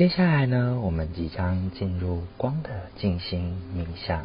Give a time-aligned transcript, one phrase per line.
[0.00, 4.24] 接下来呢，我们即将进入光的静心冥想，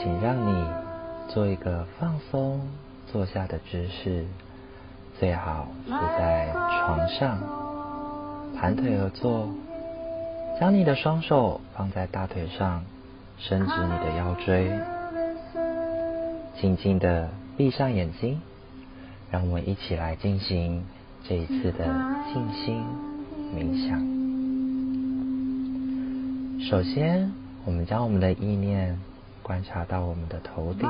[0.00, 0.66] 请让你
[1.28, 2.60] 做一个放松
[3.12, 4.26] 坐下的姿势，
[5.20, 7.38] 最好是在床上，
[8.58, 9.48] 盘腿而坐，
[10.58, 12.82] 将你的双手放在大腿上，
[13.38, 14.76] 伸直你的腰椎，
[16.60, 18.42] 静静的闭上眼睛，
[19.30, 20.84] 让我们一起来进行。
[21.24, 21.84] 这一次的
[22.32, 22.84] 静心
[23.54, 24.00] 冥想，
[26.68, 27.32] 首先，
[27.64, 28.98] 我们将我们的意念
[29.40, 30.82] 观察到我们的头顶，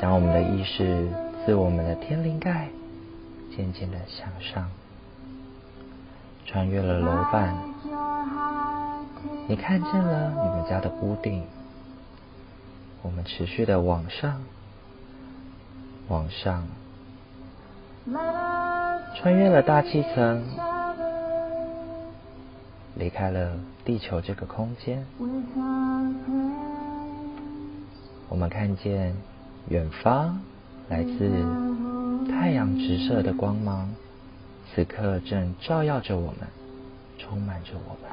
[0.00, 1.08] 将我们的意识
[1.44, 2.68] 自我们的天灵盖
[3.56, 4.68] 渐渐的向上，
[6.44, 7.56] 穿越了楼板，
[9.46, 11.44] 你看见了你们家的屋顶，
[13.02, 14.42] 我们持续的往上，
[16.08, 16.66] 往上。
[19.16, 20.44] 穿越了大气层，
[22.94, 25.04] 离开了地球这个空间。
[28.28, 29.12] 我们看见
[29.68, 30.38] 远方
[30.88, 31.30] 来自
[32.30, 33.88] 太阳直射的光芒，
[34.72, 36.46] 此刻正照耀着我们，
[37.18, 38.10] 充满着我们。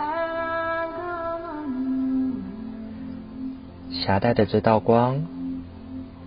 [3.92, 5.24] 携带的这道光，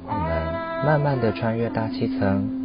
[0.07, 2.56] 我们慢慢的穿越大气层。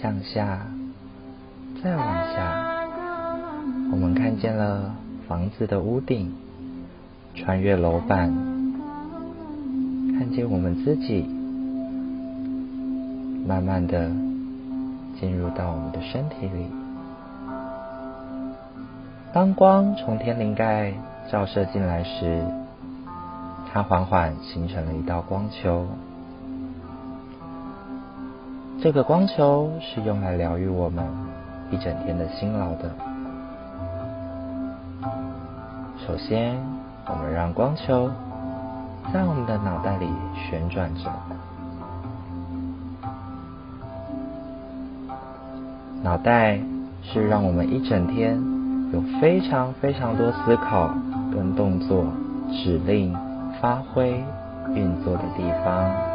[0.00, 0.60] 向下，
[1.82, 2.86] 再往下，
[3.90, 4.94] 我们看见了
[5.26, 6.32] 房子的屋顶，
[7.34, 8.32] 穿越楼板，
[10.16, 11.28] 看见我们自己，
[13.44, 14.08] 慢慢的
[15.18, 16.66] 进入到我们的身体里。
[19.32, 20.92] 当光从天灵盖
[21.30, 22.44] 照射进来时，
[23.72, 25.86] 它缓缓形成了一道光球。
[28.80, 31.04] 这个光球是用来疗愈我们
[31.72, 32.88] 一整天的辛劳的。
[36.06, 36.56] 首先，
[37.06, 38.08] 我们让光球
[39.12, 40.06] 在我们的脑袋里
[40.48, 41.10] 旋转着。
[46.04, 46.60] 脑袋
[47.02, 48.40] 是让我们一整天
[48.92, 50.88] 有非常非常多思考
[51.34, 52.06] 跟动作、
[52.52, 53.12] 指令、
[53.60, 54.22] 发挥、
[54.72, 56.07] 运作的地方。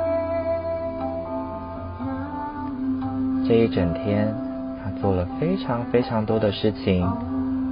[3.46, 4.34] 这一整天，
[4.82, 7.06] 他做了非常非常多的事情，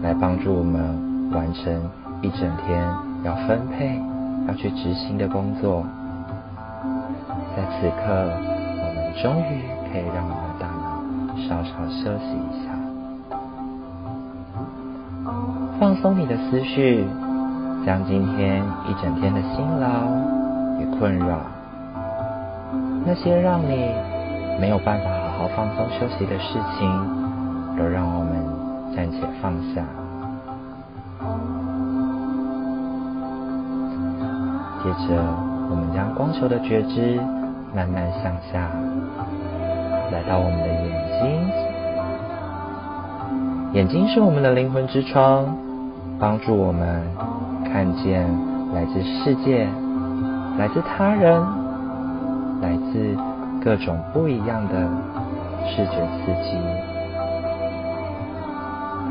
[0.03, 1.89] 来帮助我们完成
[2.21, 2.83] 一整天
[3.23, 3.97] 要分配、
[4.47, 5.85] 要去执行的工作。
[7.55, 11.01] 在此刻，我们终于可以让我们的大脑
[11.47, 12.67] 稍稍休息一下，
[15.79, 17.05] 放松你的思绪，
[17.85, 19.87] 将今天一整天的辛劳
[20.81, 21.39] 与困扰，
[23.05, 23.89] 那些让你
[24.59, 25.20] 没有办法。
[25.41, 26.87] 好放松休息的事情，
[27.75, 28.45] 都让我们
[28.95, 29.81] 暂且放下。
[34.83, 35.17] 接着，
[35.67, 37.19] 我们将光球的觉知
[37.75, 38.69] 慢慢向下，
[40.11, 41.49] 来到我们的眼睛。
[43.73, 45.57] 眼睛是我们的灵魂之窗，
[46.19, 47.01] 帮助我们
[47.65, 48.29] 看见
[48.75, 49.67] 来自世界、
[50.59, 51.43] 来自他人、
[52.61, 53.17] 来自
[53.63, 54.87] 各种不一样的。
[55.67, 56.57] 视觉刺激，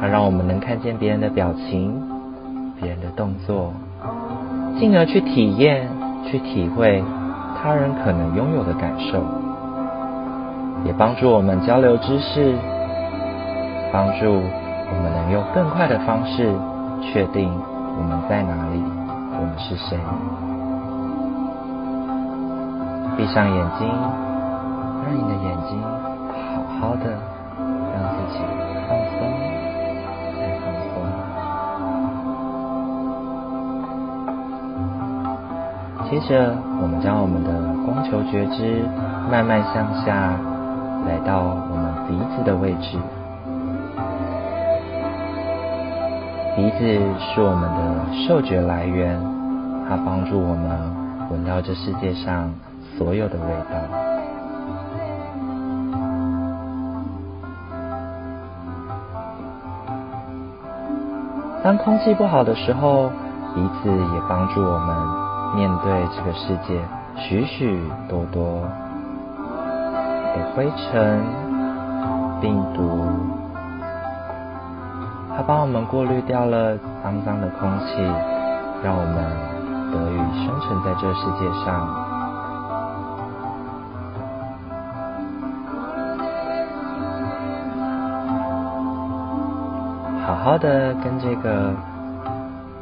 [0.00, 2.02] 它让我们能看见别人的表情、
[2.80, 3.72] 别人的动作，
[4.78, 5.88] 进而去体验、
[6.24, 7.02] 去体会
[7.62, 9.22] 他人可能拥有的感受，
[10.84, 12.54] 也帮助我们交流知识，
[13.92, 16.52] 帮助我们能用更快的方式
[17.02, 17.52] 确定
[17.98, 18.82] 我们在哪里，
[19.38, 19.98] 我们是谁。
[23.16, 23.86] 闭上眼睛，
[25.04, 25.99] 让你的眼睛。
[26.50, 27.04] 好好的，
[27.92, 28.38] 让自己
[28.88, 29.16] 放松，
[30.36, 30.92] 再放松。
[36.10, 36.30] 接着，
[36.82, 37.50] 我们将我们的
[37.86, 38.82] 光球觉知
[39.30, 40.34] 慢慢向下，
[41.06, 42.98] 来到我们鼻子的位置。
[46.56, 46.78] 鼻子
[47.18, 47.78] 是我们的
[48.12, 49.16] 嗅觉来源，
[49.88, 50.78] 它帮助我们
[51.30, 52.52] 闻到这世界上
[52.98, 54.09] 所有的味道。
[61.62, 63.10] 当空气不好的时候，
[63.54, 64.96] 鼻子也帮助我们
[65.54, 66.80] 面对这个世界
[67.16, 67.78] 许许
[68.08, 68.62] 多多
[70.34, 71.22] 的灰尘、
[72.40, 73.04] 病毒。
[75.36, 77.96] 它帮我们过滤掉了脏脏的空气，
[78.82, 79.16] 让我们
[79.92, 80.16] 得以
[80.46, 82.09] 生存在这世界上。
[90.30, 91.74] 好好的跟这个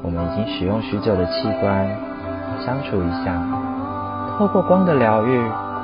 [0.03, 1.89] 我们已经使用许久的器官
[2.61, 3.41] 相处一下，
[4.37, 5.35] 透过光的疗愈，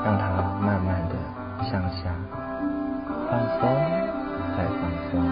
[0.04, 0.26] 让它
[0.60, 1.16] 慢慢的
[1.64, 2.12] 向下
[3.30, 3.66] 放松，
[4.54, 4.76] 再放
[5.08, 5.24] 松。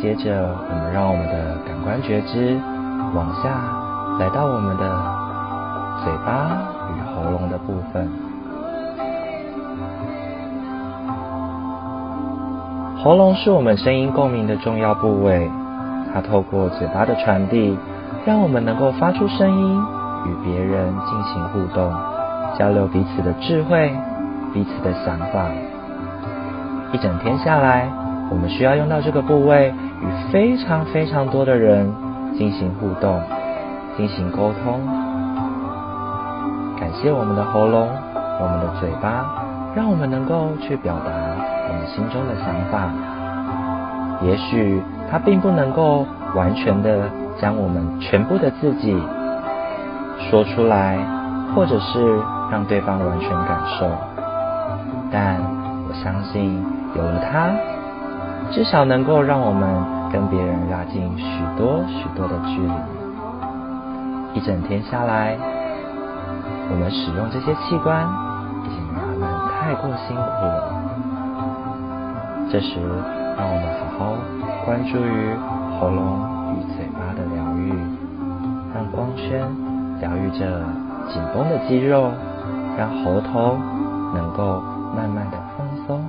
[0.00, 2.58] 接着，我们让我们的感官觉知
[3.14, 3.50] 往下
[4.18, 4.88] 来到我们的
[6.02, 6.56] 嘴巴
[6.88, 8.27] 与喉咙的部分。
[13.00, 15.48] 喉咙是我们声音共鸣的重要部位，
[16.12, 17.78] 它透过嘴巴的传递，
[18.26, 19.80] 让我们能够发出声音，
[20.26, 21.94] 与别人进行互动，
[22.58, 23.92] 交流彼此的智慧、
[24.52, 25.46] 彼此的想法。
[26.92, 27.88] 一整天下来，
[28.30, 29.72] 我们需要用到这个部位。
[30.00, 31.92] 与非常非常多的人
[32.36, 33.20] 进行互动，
[33.96, 34.78] 进行沟通。
[36.78, 37.88] 感谢我们的喉咙，
[38.40, 39.26] 我们的嘴巴，
[39.74, 41.10] 让我们能够去表达
[41.94, 42.88] 心中的想法。
[44.22, 47.08] 也许它并不能够完全的
[47.40, 48.96] 将我们全部的自己
[50.30, 50.98] 说出来，
[51.54, 52.20] 或者是
[52.50, 53.88] 让对方完全感受。
[55.10, 55.36] 但
[55.88, 56.62] 我相信，
[56.94, 57.50] 有了它。
[58.50, 59.68] 至少能够让我们
[60.10, 62.72] 跟别人拉近许多许多的距离。
[64.34, 65.36] 一整天下来，
[66.70, 68.06] 我们使用这些器官
[68.64, 70.72] 已经让他们太过辛苦了。
[72.50, 72.80] 这时，
[73.36, 74.16] 让我们好好
[74.64, 75.34] 关注于
[75.78, 77.68] 喉咙与嘴巴的疗愈，
[78.74, 79.44] 让光圈
[80.00, 80.64] 疗愈着
[81.12, 82.10] 紧绷的肌肉，
[82.78, 83.58] 让喉头
[84.14, 84.62] 能够
[84.96, 86.02] 慢慢的放松，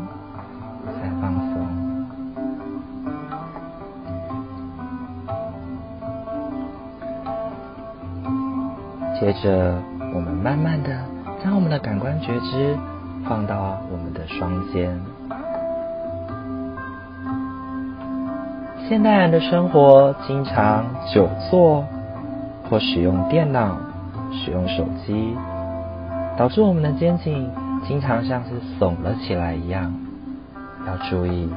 [0.86, 1.60] 再放松。
[9.20, 9.76] 接着，
[10.16, 10.90] 我们慢慢的
[11.44, 12.78] 将我们的感官觉知
[13.28, 14.98] 放到我们的双肩。
[18.90, 20.84] 现代人的生活经常
[21.14, 21.86] 久坐
[22.68, 23.78] 或使用电脑、
[24.34, 25.38] 使用手机，
[26.36, 27.52] 导致我们的肩颈
[27.88, 28.50] 经常像是
[28.80, 29.94] 耸了起来一样。
[30.88, 31.54] 要注意，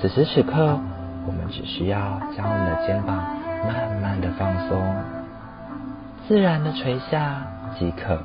[0.00, 0.80] 此时此刻，
[1.28, 3.16] 我们只需要将我们的肩膀
[3.64, 4.82] 慢慢的放松。
[6.26, 7.36] 自然的垂下
[7.78, 8.20] 即可。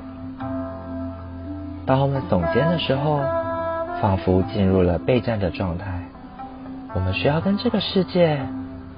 [1.86, 3.20] 当我们耸肩的时候，
[4.02, 6.03] 仿佛进入了备战的状态。
[6.94, 8.40] 我们需要跟这个世界，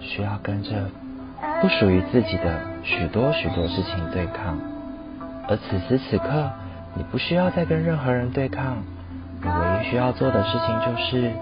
[0.00, 0.70] 需要跟着
[1.60, 4.58] 不属于自己的许多许多事情对抗。
[5.48, 6.50] 而此时此刻，
[6.94, 8.76] 你不需要再跟任何人对抗，
[9.42, 11.32] 你唯一需要做的事情就是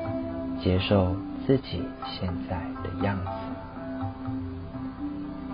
[0.63, 3.31] 接受自己现在的样子。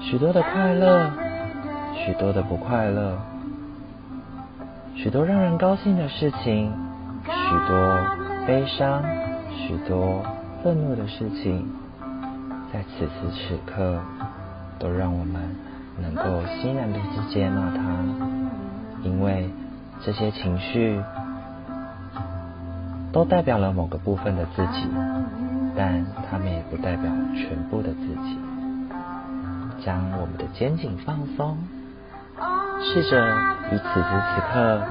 [0.00, 1.10] 许多的快乐。
[2.02, 3.18] 许多的不快乐，
[4.96, 6.72] 许多让人高兴的事情，
[7.26, 7.98] 许多
[8.46, 9.04] 悲伤，
[9.54, 10.24] 许多
[10.62, 11.66] 愤怒的事情，
[12.72, 13.98] 在此时此刻，
[14.78, 15.40] 都让我们
[15.98, 16.22] 能够
[16.60, 17.82] 欣然的去接纳它，
[19.02, 19.48] 因为
[20.04, 21.02] 这些情绪
[23.10, 24.86] 都代表了某个部分的自己，
[25.74, 28.38] 但它们也不代表全部的自己。
[29.82, 31.56] 将我们的肩颈放松。
[32.82, 33.36] 试着
[33.70, 34.82] 与此时此刻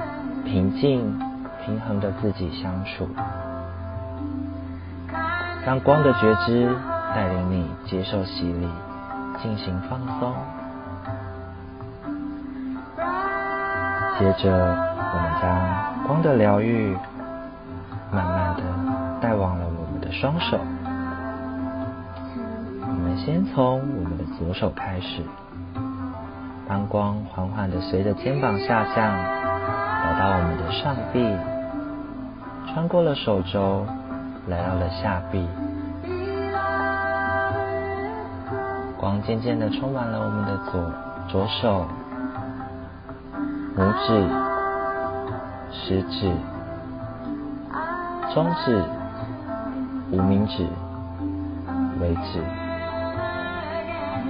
[0.44, 1.18] 平静、
[1.64, 3.08] 平衡的自己相处，
[5.66, 6.74] 让光的觉知
[7.14, 8.68] 带领你接受洗礼，
[9.42, 10.34] 进行放松。
[14.18, 16.96] 接着，我们将光的疗愈
[18.10, 18.62] 慢慢的
[19.20, 20.58] 带往了我们的双手。
[22.82, 25.22] 我们先从我们的左手开始。
[26.68, 31.36] 当光缓缓的随着肩膀下降，来到我们的上臂，
[32.72, 33.86] 穿过了手肘，
[34.48, 35.48] 来到了下臂。
[38.96, 40.92] 光渐渐的充满了我们的左
[41.28, 41.86] 左手、
[43.76, 44.28] 拇指、
[45.72, 46.30] 食指、
[48.34, 48.82] 中指、
[50.10, 50.66] 无名指、
[52.00, 52.42] 尾指。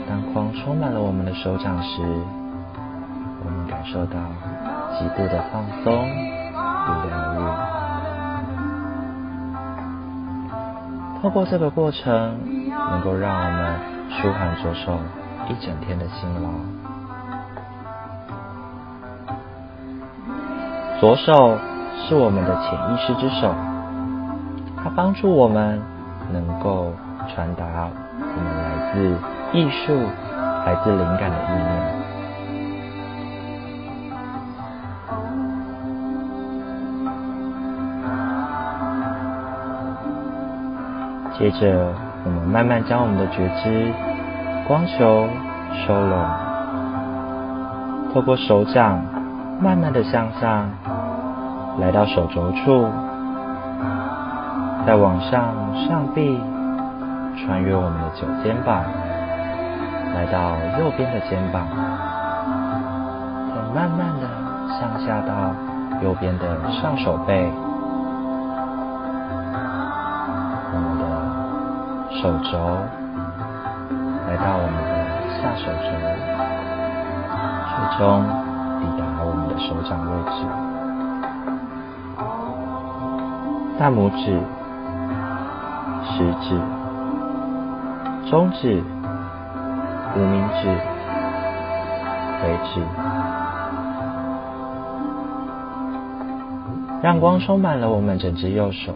[0.09, 2.03] 当光充满了我们的手掌时，
[3.45, 4.19] 我们感受到
[4.99, 7.70] 极度的放松与疗愈。
[11.23, 12.39] 透过这个过程，
[12.91, 13.75] 能够让我们
[14.09, 14.99] 舒缓左手
[15.49, 16.49] 一整天的辛劳。
[20.99, 21.59] 左手
[21.97, 23.55] 是我们的潜意识之手，
[24.83, 25.83] 它帮助我们
[26.33, 26.95] 能够
[27.29, 27.67] 传达
[28.19, 29.15] 我们来自
[29.53, 29.95] 艺术、
[30.65, 32.00] 来自灵感的意念。
[41.41, 43.91] 接着，我们慢慢将我们的觉知
[44.69, 45.27] 光球
[45.73, 46.23] 收拢，
[48.13, 49.03] 透过手掌
[49.59, 50.69] 慢慢的向上，
[51.79, 52.87] 来到手肘处，
[54.87, 55.55] 再往上
[55.89, 56.39] 上臂，
[57.39, 58.85] 穿越我们的左肩膀，
[60.15, 61.67] 来到右边的肩膀，
[63.49, 64.29] 再慢慢的
[64.79, 65.55] 向下到
[66.03, 67.51] 右边的上手背。
[72.21, 72.59] 手肘
[74.29, 74.91] 来到我们的
[75.41, 75.89] 下手肘，
[77.73, 78.05] 最终
[78.79, 80.37] 抵达我们的手掌位置。
[83.79, 84.39] 大拇指、
[86.05, 86.13] 食
[86.43, 86.61] 指、
[88.31, 88.85] 中指、
[90.15, 90.69] 无名指、
[92.45, 92.85] 尾指，
[97.03, 98.93] 让光充满了我们整只右手。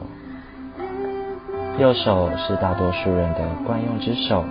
[1.76, 4.44] 右手是大多数人的惯用之手，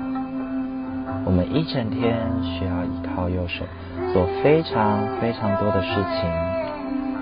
[1.23, 3.63] 我们一整天需要依靠右手
[4.11, 6.29] 做非常非常多的事情，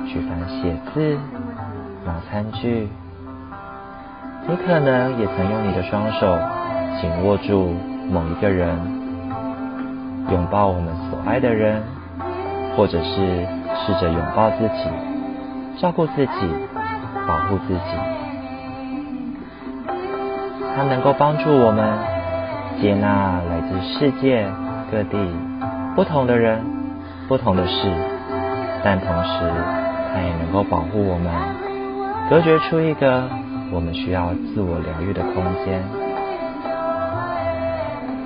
[0.08, 1.20] 举凡写字、
[2.04, 2.90] 拿餐具。
[4.48, 6.36] 你可能也曾用你的双手
[7.00, 7.76] 紧握住
[8.10, 8.76] 某一个人，
[10.32, 11.80] 拥抱我们所爱的人，
[12.76, 13.46] 或者是
[13.86, 14.90] 试着拥抱自己，
[15.80, 16.32] 照顾自己，
[17.28, 18.21] 保护自己。
[20.76, 21.98] 它能够帮助我们
[22.82, 24.48] 接纳来自世界
[24.92, 25.18] 各地
[25.96, 26.64] 不同的人、
[27.28, 27.92] 不同的事，
[28.84, 29.52] 但同时
[30.14, 31.32] 它也能够保护我们，
[32.30, 33.30] 隔绝出一个
[33.72, 35.84] 我们需要自我疗愈的空间。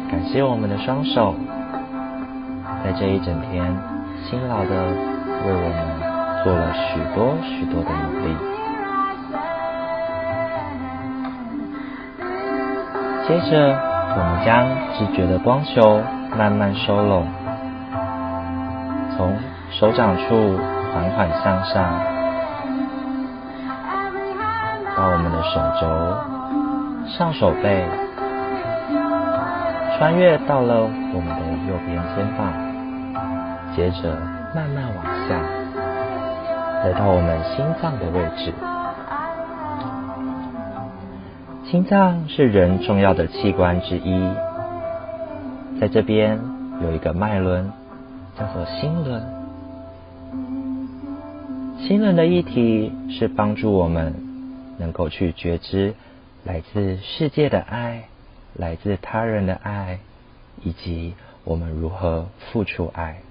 [0.10, 1.36] 感谢我们的双手，
[2.84, 3.76] 在这一整天
[4.24, 4.70] 辛劳的
[5.46, 8.55] 为我们做了许多许多的努力。
[13.28, 13.76] 接着，
[14.16, 16.00] 我们将直觉的光球
[16.38, 17.26] 慢慢收拢，
[19.18, 19.36] 从
[19.72, 20.60] 手掌处
[20.94, 21.84] 缓缓向上，
[24.96, 25.88] 到我们的手肘、
[27.18, 27.84] 上手背，
[29.98, 32.46] 穿越到了我们的右边肩膀，
[33.76, 34.16] 接着
[34.54, 35.36] 慢慢往下，
[36.84, 38.54] 来到我们心脏的位置。
[41.72, 44.34] 心脏是人重要的器官之一，
[45.82, 46.40] 在这边
[46.84, 47.72] 有一个脉轮，
[48.38, 49.24] 叫做心轮。
[51.80, 54.14] 心轮的议题是帮助我们
[54.78, 55.96] 能够去觉知
[56.44, 58.10] 来自世界的爱，
[58.54, 59.98] 来自他人的爱，
[60.62, 63.22] 以及我们如何付出爱。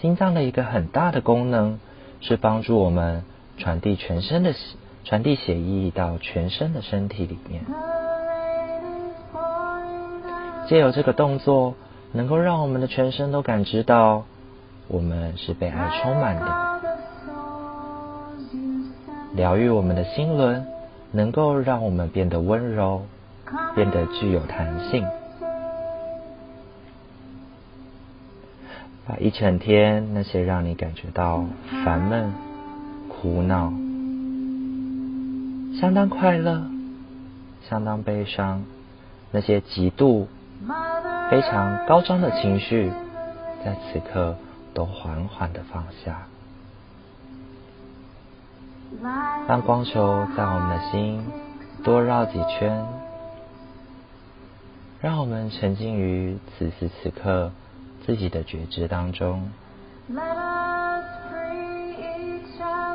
[0.00, 1.78] 心脏的一个很大的功能
[2.22, 3.24] 是帮助我们
[3.58, 4.54] 传递全身的
[5.04, 7.64] 传递血液到全身的身体里面，
[10.68, 11.74] 借由这个动作，
[12.12, 14.24] 能够让我们的全身都感知到
[14.86, 16.46] 我们是被爱充满的，
[19.34, 20.64] 疗愈我们的心轮，
[21.10, 23.02] 能够让我们变得温柔，
[23.74, 25.04] 变得具有弹性，
[29.08, 31.44] 把一整天那些让你感觉到
[31.84, 32.32] 烦闷、
[33.08, 33.72] 苦恼。
[35.80, 36.62] 相当快乐，
[37.66, 38.64] 相当悲伤，
[39.30, 40.28] 那些极度、
[41.30, 42.92] 非常高涨的情绪，
[43.64, 44.36] 在此刻
[44.74, 46.26] 都缓缓的放下。
[49.48, 51.24] 让光球在我们的心
[51.82, 52.84] 多绕几圈，
[55.00, 57.52] 让我们沉浸于此时此刻
[58.04, 59.50] 自己的觉知当中。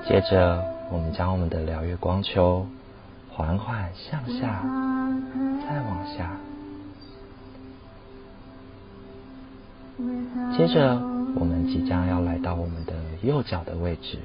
[0.07, 0.75] 接着。
[0.91, 2.67] 我们将我们的疗愈光球
[3.31, 4.63] 缓缓向下
[5.67, 6.37] 再往下。
[10.57, 10.95] 接着
[11.35, 14.19] 我们即将要来到我们的右脚的位置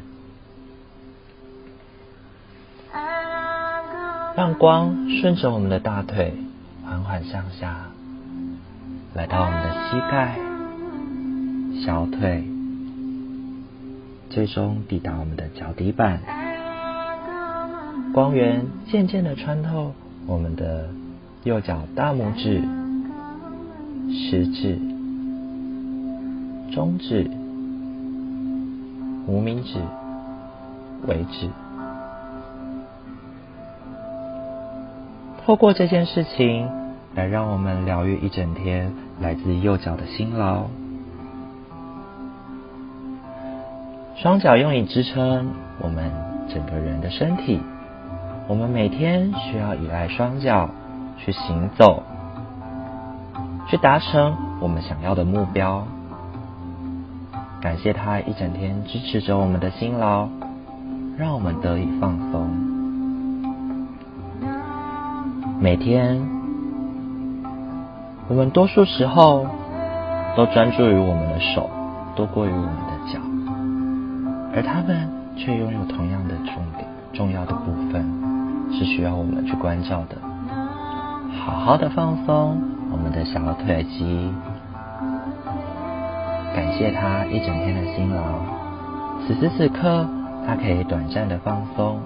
[4.36, 6.34] 让光顺着我们的大腿
[6.84, 7.90] 缓缓向下
[9.14, 10.38] 来到我们的膝盖
[11.84, 12.44] 小腿
[14.30, 16.39] 最终抵达我们的脚底板。
[18.12, 19.92] 光源渐渐的穿透
[20.26, 20.88] 我们的
[21.44, 22.62] 右脚大拇指、
[24.12, 24.78] 食指。
[26.72, 27.28] 中指、
[29.26, 29.80] 无名指、
[31.08, 31.48] 尾指，
[35.44, 36.68] 透过这件事情
[37.16, 40.66] 来让我们疗愈一整天来自右脚的辛劳。
[44.14, 45.48] 双脚用以支撑
[45.80, 46.12] 我们
[46.54, 47.58] 整个人的身体，
[48.48, 50.68] 我们每天需要依赖双脚
[51.18, 52.02] 去行走，
[53.68, 55.86] 去达成我们想要的目标。
[57.60, 60.28] 感谢他一整天支持着我们的辛劳，
[61.16, 62.48] 让我们得以放松。
[65.60, 66.26] 每天，
[68.28, 69.46] 我们多数时候
[70.36, 71.68] 都专注于我们的手
[72.16, 73.20] 多过于我们的脚，
[74.54, 78.19] 而他们却拥有同样的重点、重要的部分，
[78.72, 80.16] 是需要我们去关照的。
[81.44, 82.60] 好好的放松
[82.92, 84.30] 我们的小腿肌。
[86.54, 88.22] 感谢他一整天的辛劳，
[89.26, 90.06] 此时此刻，
[90.46, 92.00] 他可以短暂的放松，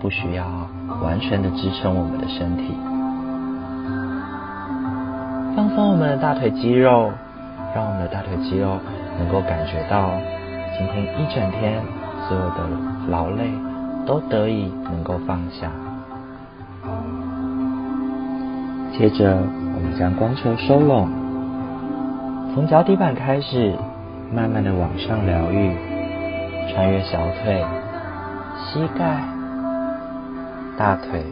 [0.00, 0.44] 不需要
[1.02, 2.74] 完全的支撑我们的身体。
[5.56, 7.10] 放松我们的大腿肌肉，
[7.74, 8.76] 让我们的大腿肌肉
[9.18, 10.10] 能够感觉到
[10.76, 11.82] 今天一整天
[12.28, 12.68] 所有的
[13.08, 13.50] 劳累
[14.04, 15.70] 都得以能够放下。
[18.98, 19.36] 接着，
[19.74, 21.06] 我们将光球收拢。
[22.54, 23.74] 从脚底板开始，
[24.34, 25.76] 慢慢的往上疗愈，
[26.72, 27.62] 穿越小腿、
[28.56, 29.22] 膝盖、
[30.78, 31.22] 大腿，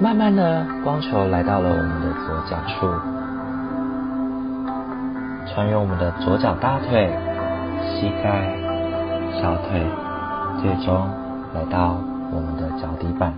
[0.00, 2.90] 慢慢的光球来到了我们的左脚处，
[5.54, 7.08] 穿越我们的左脚大腿、
[7.86, 8.48] 膝盖、
[9.40, 9.80] 小腿，
[10.60, 11.08] 最终
[11.54, 11.96] 来到
[12.32, 13.32] 我们的脚底板，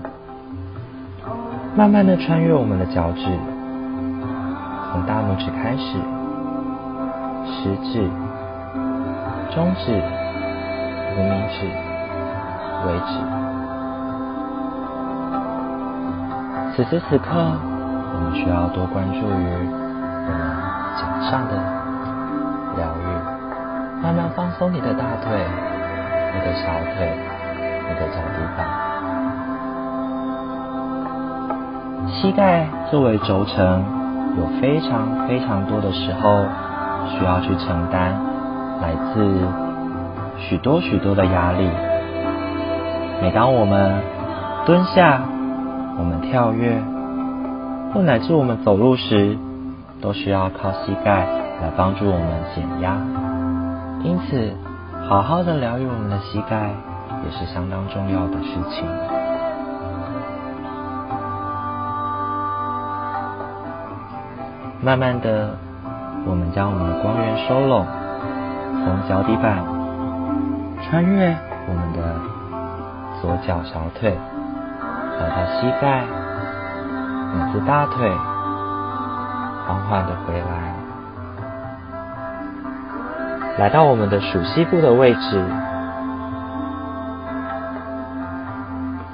[1.77, 3.27] 慢慢的穿越我们的脚趾。
[4.93, 5.99] 从大拇指开始，
[7.51, 8.09] 食指、
[9.53, 9.91] 中指、
[11.17, 11.67] 无名指、
[12.87, 13.19] 尾指。
[16.77, 20.47] 此时此刻，我们需要多关注于我们
[20.97, 21.59] 脚上的
[22.77, 23.07] 疗愈，
[24.01, 25.45] 慢慢放松你的大腿、
[26.35, 27.19] 你的小腿、
[27.89, 28.94] 你的脚底板。
[32.25, 33.85] 膝盖作为轴承。
[34.39, 36.47] 有非常非常多的时候，
[37.11, 38.19] 需要去承担
[38.81, 39.47] 来自
[40.39, 41.69] 许多许多的压力。
[43.21, 44.01] 每当我们
[44.65, 45.21] 蹲下、
[45.99, 46.83] 我们跳跃，
[47.93, 49.37] 或乃至我们走路时，
[50.01, 51.27] 都需要靠膝盖
[51.61, 52.97] 来帮助我们减压。
[54.03, 54.51] 因此，
[55.07, 56.71] 好好的疗愈我们的膝盖，
[57.23, 58.87] 也是相当重要的事情。
[64.85, 65.49] 慢慢的，
[66.27, 67.87] 我们将我们的光源收拢，
[68.85, 69.65] 从脚底板
[70.83, 71.35] 穿越
[71.67, 72.21] 我们的
[73.23, 74.15] 左脚小腿，
[75.19, 76.05] 来到膝盖，
[77.33, 78.11] 乃至大腿，
[79.67, 80.75] 缓缓的回来，
[83.59, 85.43] 来到我们的鼠膝部的位置，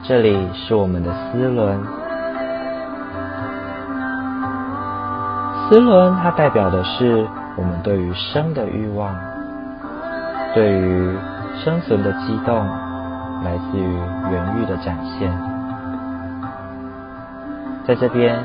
[0.02, 1.99] 这里是我们的丝轮。
[5.70, 9.14] 丝轮它代表的是我们对于生的欲望，
[10.52, 11.16] 对于
[11.62, 12.66] 生存的激动，
[13.44, 13.84] 来自于
[14.32, 15.30] 原欲的展现。
[17.86, 18.36] 在这边，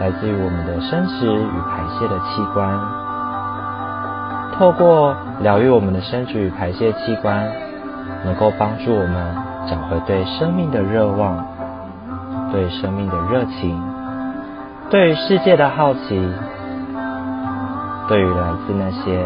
[0.00, 2.80] 来自于我们的生殖与排泄的器官，
[4.58, 7.46] 透过疗愈我们的生殖与排泄器官，
[8.24, 9.36] 能够帮助我们
[9.68, 11.44] 找回对生命的热望，
[12.50, 13.97] 对生命的热情。
[14.90, 16.32] 对于世界的好奇，
[18.08, 19.22] 对于来自那些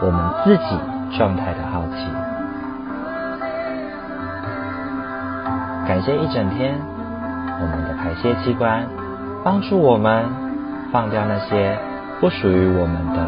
[0.00, 0.80] 我们自己
[1.18, 2.06] 状态的好奇，
[5.86, 6.80] 感谢一整天
[7.60, 8.86] 我们的排泄器官
[9.44, 10.24] 帮助我们
[10.90, 11.78] 放掉那些
[12.18, 13.20] 不属于我们的、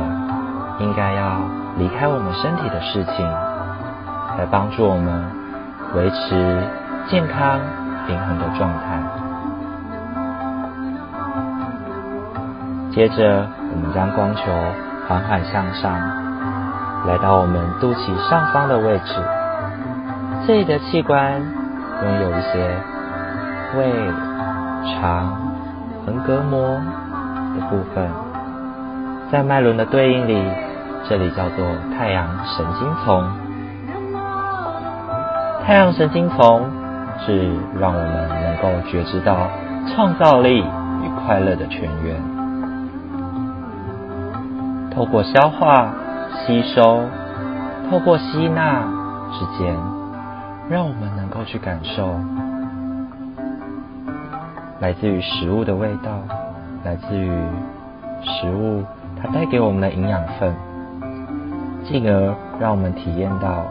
[0.82, 1.36] 应该要
[1.76, 3.26] 离开我们身体的事情，
[4.38, 5.22] 来帮助我们
[5.94, 6.66] 维持
[7.10, 7.60] 健康
[8.06, 9.02] 平衡的状态。
[12.94, 14.42] 接着，我们将光球
[15.08, 15.98] 缓缓向上，
[17.06, 19.14] 来到我们肚脐上方的位置。
[20.46, 21.40] 这里的器官
[22.02, 22.76] 拥有一些
[23.78, 23.90] 胃、
[24.92, 25.54] 肠、
[26.04, 26.78] 横膈膜
[27.54, 28.10] 的部分。
[29.30, 30.46] 在脉轮的对应里，
[31.08, 33.26] 这里叫做太阳神经丛。
[35.64, 36.70] 太阳神经丛
[37.24, 39.48] 是让我们能够觉知到
[39.94, 42.31] 创造力与快乐的泉源。
[44.94, 45.94] 透过消化、
[46.46, 47.00] 吸收，
[47.90, 48.82] 透过吸纳
[49.32, 49.74] 之间，
[50.68, 52.14] 让我们能够去感受
[54.80, 56.10] 来自于食物的味道，
[56.84, 57.30] 来自于
[58.22, 58.84] 食物
[59.20, 60.54] 它带给我们的营养分，
[61.84, 63.64] 进而让我们体验到。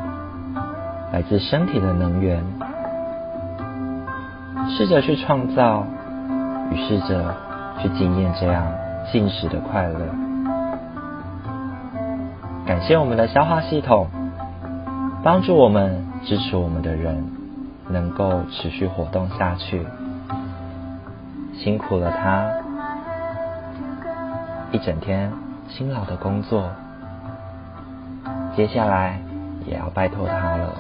[1.14, 2.42] 来自身体的能源，
[4.70, 5.86] 试着去创造，
[6.72, 7.36] 与试着
[7.80, 8.66] 去经验这样
[9.12, 10.00] 进食的快乐。
[12.66, 14.08] 感谢我们的消化系统，
[15.24, 17.26] 帮助我们、支持我们的人
[17.90, 19.86] 能够持续活动下去。
[21.56, 22.50] 辛苦了他，
[24.72, 25.32] 一整天
[25.70, 26.70] 辛劳的工作，
[28.56, 29.20] 接下来
[29.66, 30.76] 也要拜托他了。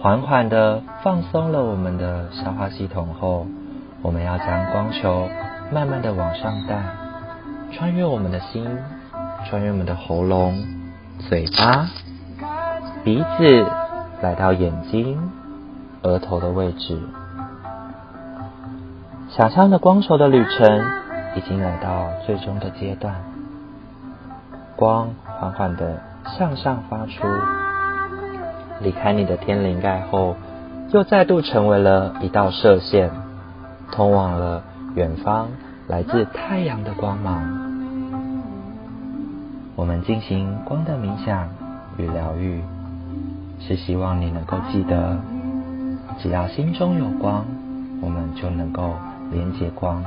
[0.00, 3.46] 缓缓的放松了我们的消化系统后，
[4.02, 5.28] 我们要将光球
[5.72, 6.76] 慢慢的往上带，
[7.76, 8.64] 穿越我们的心，
[9.48, 10.64] 穿越我们的喉咙、
[11.28, 11.88] 嘴巴、
[13.02, 13.66] 鼻子，
[14.22, 15.18] 来到眼睛、
[16.02, 16.96] 额头的位置。
[19.28, 20.80] 想象的光球的旅程
[21.34, 23.16] 已经来到最终的阶段，
[24.76, 26.00] 光缓缓地
[26.38, 27.26] 向上发出。
[28.80, 30.36] 离开你的天灵盖后，
[30.92, 33.10] 又再度成为了一道射线，
[33.90, 34.62] 通往了
[34.94, 35.48] 远方
[35.88, 37.63] 来自太阳的光芒。
[39.76, 41.48] 我们进行光的冥想
[41.96, 42.62] 与疗愈，
[43.60, 45.18] 是希望你能够记得，
[46.18, 47.44] 只要心中有光，
[48.00, 48.94] 我们就能够
[49.30, 50.04] 连接光。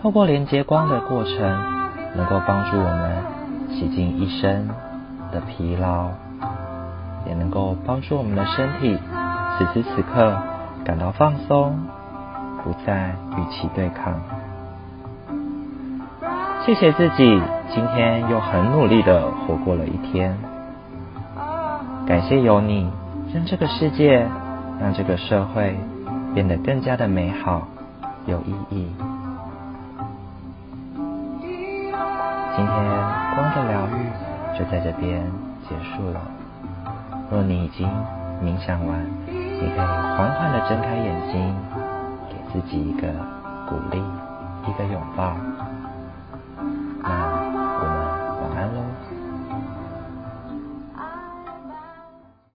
[0.00, 1.40] 透过连接光的过程，
[2.14, 3.22] 能够帮助我们
[3.70, 4.68] 洗净一身
[5.32, 6.10] 的疲劳。
[7.28, 8.96] 也能够帮助我们的身体，
[9.58, 10.38] 此时此刻
[10.84, 11.76] 感到放松，
[12.62, 14.14] 不再与其对抗。
[16.66, 17.40] 谢谢自己，
[17.72, 20.36] 今天又很努力的活过了一天。
[22.08, 22.90] 感谢有你，
[23.32, 24.26] 让这个世界，
[24.80, 25.78] 让这个社会
[26.34, 27.68] 变得更加的美好、
[28.26, 28.92] 有意义。
[32.56, 32.74] 今天
[33.36, 35.22] 光的疗愈就在这边
[35.68, 36.20] 结束了。
[37.30, 37.88] 若你已经
[38.42, 38.98] 冥想完，
[39.28, 41.54] 你可以缓缓的睁开眼睛，
[42.28, 43.06] 给自己一个
[43.68, 44.02] 鼓励，
[44.68, 45.32] 一个拥抱。